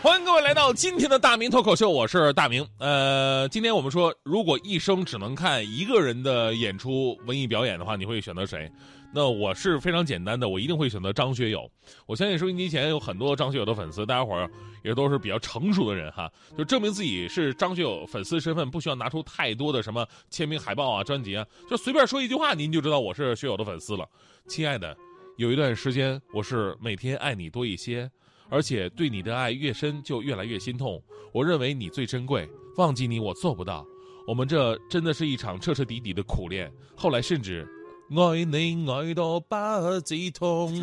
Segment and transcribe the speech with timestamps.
[0.00, 2.64] 欢迎各位来到今天的大明脱口秀，我是大明。
[2.78, 8.70] 呃，今天我们说，如果一生只能看一个人的演出文艺表演的话，你会选择谁？
[9.12, 11.68] 那我是非常简单的，我一定会选择张学友。
[12.06, 14.48] 我相信收音机前有很多张学友的粉丝，大家伙儿
[14.84, 24.08] 也都是比较成熟的人哈，就证明自己是张学友粉丝身份，不需要拿出太多的什么签名海报啊、专辑啊，就随便说一句话，您就知道我是学友的粉丝了。
[24.46, 24.96] 亲爱的，
[25.38, 28.08] 有一段时间我是每天爱你多一些。
[28.50, 31.02] 而且对你的爱越深，就越来越心痛。
[31.32, 33.86] 我认为你最珍贵，忘记你我做不到。
[34.26, 36.72] 我们这真的是一场彻彻底底的苦恋。
[36.96, 37.66] 后来甚至，
[38.10, 40.74] 爱你爱到不知痛。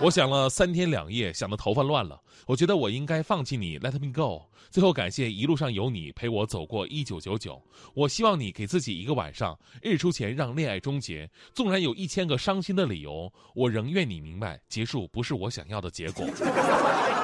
[0.00, 2.20] 我想了三天两夜，想的头发乱了。
[2.46, 4.42] 我觉得我应该放弃你，Let me go。
[4.68, 7.62] 最后感谢一路上有你陪我走过一九九九。
[7.94, 11.30] 我希望你给自己一个晚上，日出前让恋爱终结。
[11.54, 16.26] 纵然有一千个伤心的理由，我仍愿你明白，结束不是我想要的结果。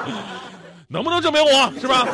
[0.87, 2.05] 能不能证明我是吧？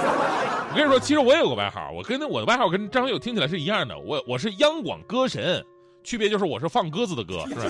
[0.71, 3.97] 我跟你说，其实我也有个外号，我跟那我的外号跟张学友听起来是一样的。
[3.99, 5.63] 我我是央广歌神，
[6.03, 7.61] 区别就是我是放鸽子的歌，是吧？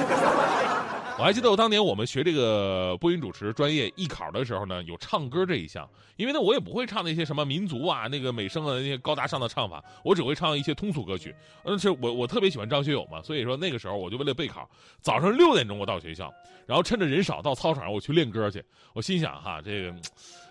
[1.17, 5.89] 我还记得我当年我们学这个播音主持专业艺考的时候呢，有唱歌这一项。
[6.17, 11.33] 因为呢，我也不会唱那些什么民族啊、那个美声啊那些高大上的唱法，我只会唱一些通俗歌曲。
[11.63, 16.33] 而且我我特别喜欢张学友嘛，所以说那个时候我就为了备考，早上六点钟我到学校，
[16.65, 18.61] 然后趁着人少到操场上我去练歌去。
[18.93, 19.95] 我心想哈，这个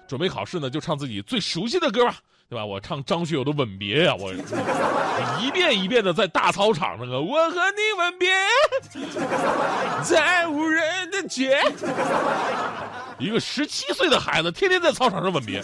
[0.09, 2.17] 准备考试呢，就唱自己最熟悉的歌吧。
[2.55, 2.65] 对吧？
[2.65, 4.33] 我唱张学友的《吻别》呀，我
[5.43, 8.33] 一遍一遍的在大操场上啊，我和你吻别，
[10.05, 11.61] 在无人的街。
[13.19, 15.61] 一个十七岁的孩子，天天在操场上吻别，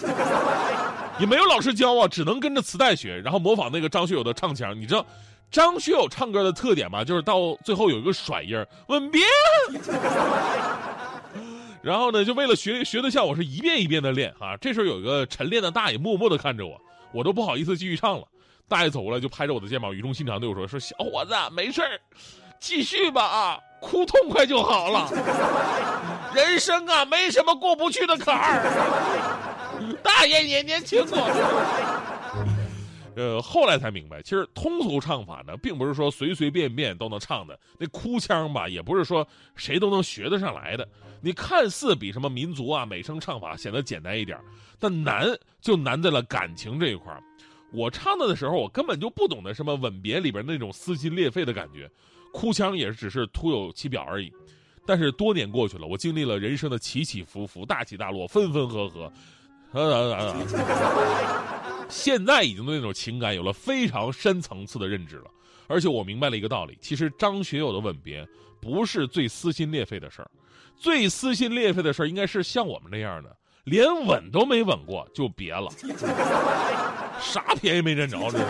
[1.21, 4.77] 也没有老师教啊，只能跟着磁带学，然后模仿那个张学友的唱腔。
[4.77, 5.07] 你知道
[5.49, 7.05] 张学友唱歌的特点吗？
[7.05, 9.23] 就是到最后有一个甩音吻别。
[11.83, 14.55] 然后呢，就为了学学的像，我是一遍一遍的练啊。
[14.61, 16.79] 这时候有一个晨练的大爷默默的看着我，
[17.13, 18.27] 我都不好意思继续唱了。
[18.69, 22.01] 大爷走过来就拍着我的肩膀，语重心长对我说：“说小伙子，没事儿，
[22.61, 25.11] 继续吧啊，哭痛快就好了。
[26.33, 29.97] 人生啊，没什么过不去的坎儿。
[30.03, 31.19] 大爷也年轻过。”
[33.21, 37.61] 呃，后来才明白，其实通俗唱法呢，并不是说随随便便都能唱的。
[37.79, 40.89] 那哭腔吧，也不是说谁都能学得上来的。
[41.21, 44.39] 你看似比什么民族啊、美声唱法显得简单一点，
[44.79, 45.27] 但难
[45.61, 47.15] 就难在了感情这一块
[47.75, 51.91] 我唱的的时候，我根本就不懂得什么吻别里边那种撕心裂肺的感觉，
[52.33, 54.33] 哭腔也只是徒有其表而已。
[54.87, 59.13] 但是多年过去了，我经历了人生的起起伏伏、大起大落、分分合合。
[61.91, 65.25] 现在已经对那种情感有了非常深层次的认知了，
[65.67, 68.27] 而且我明白了一个道理：其实张学友的吻别
[68.61, 70.31] 不是最撕心裂肺的事儿，
[70.77, 75.69] 最撕心裂肺的事儿应该是像我们这样的，连吻都没吻过就别了，
[77.21, 78.45] 啥便宜没占着这是。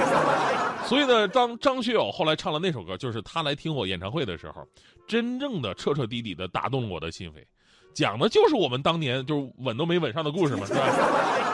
[0.88, 4.66] 所以呢，当张学友后来唱了那首歌，就是他来听我演唱会的时候，
[5.06, 7.34] 真正的彻彻底底的打动了我的心扉。
[7.92, 11.49] 讲的就是我们当年就是吻都没吻上的故事嘛，是吧？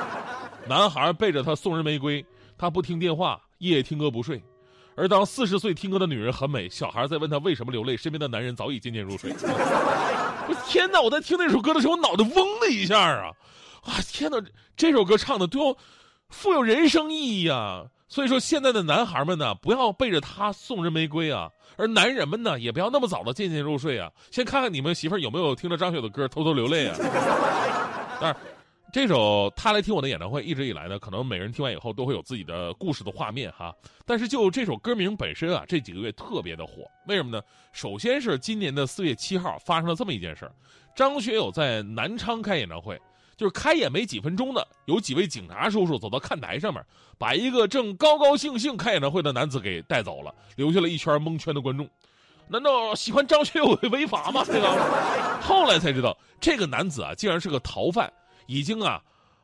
[0.69, 2.25] 男孩背着她送人玫瑰，
[2.59, 4.43] 他不听电话，夜夜听歌不睡。
[4.97, 9.31] 而当四十岁听歌的女人很美，小孩在问他为什么流泪，身边的男人早已渐渐入睡。
[10.49, 11.01] 我天哪！
[11.01, 13.31] 我在听那首歌的时候，我脑袋嗡的一下啊！
[13.83, 14.43] 啊天哪！
[14.77, 15.77] 这首歌唱的多
[16.31, 17.85] 富有人生意义啊！
[18.09, 24.11] 所以说，现在的男孩们呢，不要背着他送人玫瑰啊；而男人们呢，也不要那么早的渐渐入睡啊。
[24.31, 26.97] 先看看你们媳妇有没有听着张学友的歌偷偷流泪啊。
[28.21, 28.37] 但是，
[28.97, 33.71] 这首他来听我的演唱会，一直以来呢，可能每人听完以后都会有自己的故事的画面哈。
[34.07, 37.43] 但是就这首歌名本身啊，这几个月特别的火，为什么呢？
[37.75, 40.51] 首先是今年的四月七号发生了这么一件事
[40.95, 42.99] 张学友在南昌开演唱会。
[43.37, 46.83] 就是开演没几分钟呢，有几位警察叔叔走到看台上面，
[47.19, 51.87] 把一个正高高兴兴开演唱会的男子给带走了，留下了一圈蒙圈的观众。
[52.49, 54.43] 难道喜欢张学友违法吗？
[54.47, 58.11] 这个后来才知道，这个男子啊，竟然是个逃犯，
[58.47, 59.03] 已经啊，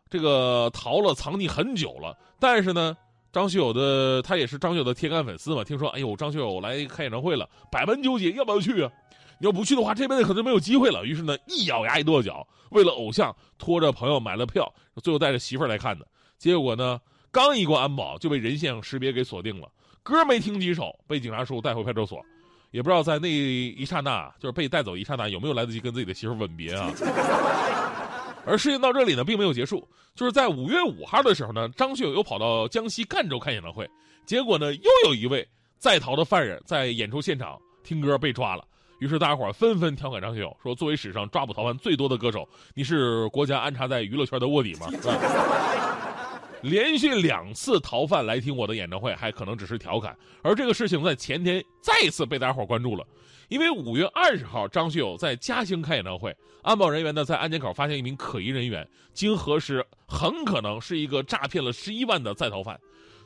[0.08, 2.16] 这个逃了藏匿很久了。
[2.40, 2.96] 但是呢，
[3.32, 8.90] 张学友的他也是张学友的铁杆粉丝嘛，听说哎呦张学友来开演唱会了，百般纠结要不要去啊？
[9.38, 11.04] 你要不去的话，这辈子可能没有机会了。
[11.04, 14.72] 于是呢，一咬牙一跺脚，为了偶像，拖着朋友买了票，
[15.02, 16.06] 最后带着媳妇儿来看的。
[16.38, 17.00] 结果呢，
[17.32, 19.68] 刚一过安保就被人像识别给锁定了，
[20.04, 22.24] 歌没听几首，被警察叔叔带回派出所。
[22.70, 26.90] 也不知道在那一刹那，就是被带走一刹那，有没有来得及跟自己的媳妇吻别啊？
[28.44, 29.86] 而事情到这里呢，并没有结束。
[30.14, 33.88] 就是在五月五号的时候呢，张学友又跑到江西赣州开演唱会，
[34.26, 35.46] 结果呢，又有一位
[35.78, 38.64] 在逃的犯人在演出现场听歌被抓了。
[38.98, 44.86] 于是大家伙纷纷调侃张学友说：“作为史上抓捕逃犯最多的歌手，你是国家安插在娱乐圈的卧底吗？”
[46.62, 50.16] 连续两次逃犯来听我的演唱会，还可能只是调侃。
[50.42, 53.04] 而这个事情在前天再一次被大家伙关注了，
[53.48, 62.78] 因为五月二十号张学友在嘉兴开演唱会，安保人员呢在安检口发现一名可疑人员，经核实很可能是一个诈骗了十一万的在逃犯。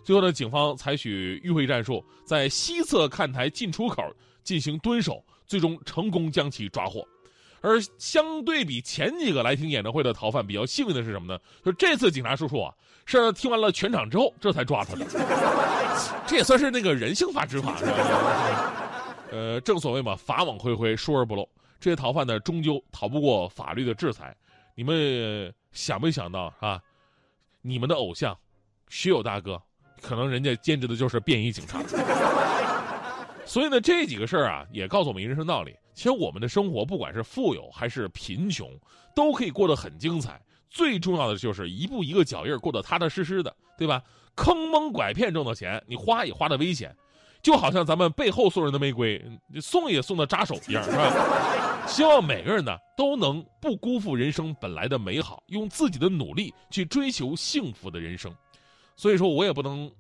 [0.02, 4.02] 最后呢，警方采取迂回战术，在西侧看台进出口
[4.44, 7.06] 进行蹲守，最终成功将其抓获。
[7.60, 11.40] 而相对比前几个来听演唱会的逃犯，比较幸运的是什么呢？
[11.64, 12.72] 就这次警察叔叔啊，
[13.06, 15.06] 是听完了全场之后，这才抓他的。
[16.26, 17.76] 这也算是那个人性化执法。
[19.31, 21.49] 呃，正所谓嘛，法网恢恢，疏而不漏。
[21.79, 24.35] 这些逃犯呢，终究逃不过法律的制裁。
[24.75, 26.81] 你们想没想到啊？
[27.62, 28.37] 你们的偶像，
[28.88, 29.61] 徐友大哥，
[30.03, 31.81] 可能人家兼职的就是便衣警察。
[33.44, 38.69] 所以呢，这几个事儿啊，也告诉我们一人生道理：其实我们的生活，不管是富有还是贫穷，
[39.14, 40.41] 都可以过得很精彩。
[40.68, 44.02] 最重要的就是一步一个脚印过得踏踏实实的，对吧？
[44.34, 46.94] 坑蒙拐骗挣的钱，你花也花的危险，
[47.42, 49.22] 就好像咱们背后送人的玫瑰，
[49.60, 51.86] 送也送的扎手一样，是吧？
[51.86, 58.34] 希望每个人呢，都能不辜负人生本来的美好，用自己的努力去追求幸福的人生。
[58.96, 59.90] 所以说我也不能。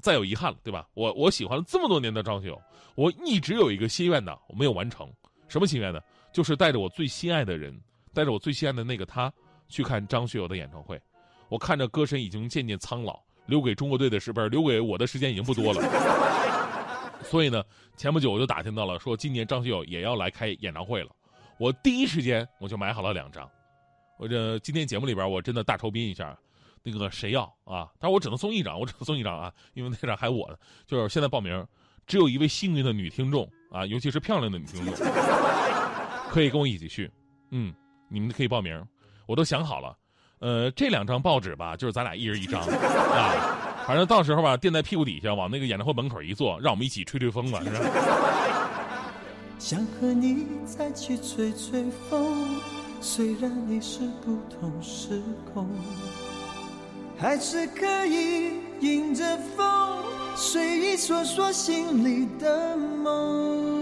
[0.00, 0.88] 再有遗憾了，对吧？
[0.94, 2.60] 我我喜欢了这么多年的张学友，
[2.96, 5.08] 我一直有一个心愿呢，我没有完成。
[5.48, 6.00] 什么心愿呢？
[6.32, 7.78] 就是带着我最心爱的人，
[8.12, 9.32] 带着我最心爱的那个他，
[9.72, 11.00] 去看张学友的演唱会。
[11.48, 15.80] 我看着歌神已经渐渐苍老，留给中国队的是不是留给我的时间已经不多了。
[17.24, 17.64] 所以呢，
[17.96, 21.10] 前不久我就打听到了，说今年张学友也要来开演唱会了。
[21.58, 23.48] 我第一时间我就买好了两张。
[24.18, 26.36] 我这今天节目里边，我真的大酬宾一下。
[26.84, 27.88] 那个谁要啊？
[28.00, 30.58] 但是我只能送一张，我只能送一张啊，因为那张还我的。
[30.84, 31.64] 就是现在报名，
[32.08, 34.92] 只有一位幸运的女听众啊，尤其是漂亮的女听众，
[36.28, 37.08] 可以跟我一起去。
[37.50, 37.72] 嗯，
[38.08, 38.84] 你们可以报名，
[39.32, 39.96] 我都想好了。
[40.40, 43.56] 呃，这两张报纸吧，就是咱俩一人一张 啊。
[43.86, 47.78] 反正到时候吧，垫在屁股底下，往那个演唱会门口一坐，让我们一起吹吹风吧，是吧？
[49.58, 52.60] 想和你再去吹吹风，
[53.00, 55.22] 虽然你是不同时
[55.54, 55.66] 空。
[57.18, 59.24] 还是可以迎着
[59.56, 59.96] 风，
[60.36, 63.81] 随意说说心里的梦。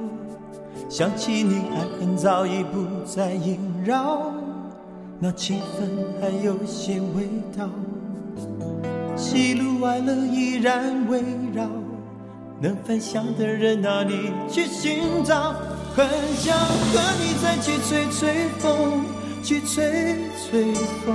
[0.89, 4.31] 想起你，爱恨早已不再萦绕。
[5.19, 5.87] 那气氛
[6.19, 7.69] 还有些味道，
[9.15, 11.21] 喜怒哀乐依然围
[11.53, 11.67] 绕，
[12.59, 15.53] 能分享的人哪里去寻找？
[15.93, 16.07] 很
[16.37, 19.03] 想和你再去吹吹风，
[19.43, 20.73] 去吹吹
[21.05, 21.13] 风，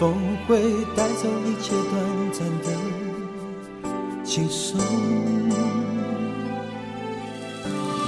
[0.00, 0.14] 风
[0.46, 0.60] 会
[0.96, 1.94] 带走一切短
[2.32, 4.80] 暂的轻松，